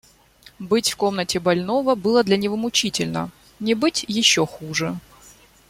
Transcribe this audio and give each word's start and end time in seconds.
Быть 0.57 0.89
в 0.89 0.95
комнате 0.97 1.39
больного 1.39 1.93
было 1.93 2.23
для 2.23 2.35
него 2.35 2.55
мучительно, 2.57 3.29
не 3.59 3.75
быть 3.75 4.03
еще 4.07 4.47
хуже. 4.47 4.99